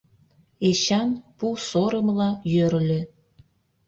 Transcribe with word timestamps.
Эчан 0.69 1.09
пу 1.37 1.47
сорымла 1.67 2.29
йӧрльӧ. 2.53 3.01